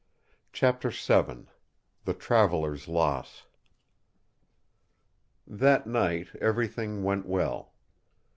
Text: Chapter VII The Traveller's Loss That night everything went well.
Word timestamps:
Chapter 0.51 0.89
VII 0.89 1.45
The 2.05 2.15
Traveller's 2.15 2.87
Loss 2.87 3.45
That 5.45 5.85
night 5.85 6.29
everything 6.37 7.03
went 7.03 7.27
well. 7.27 7.75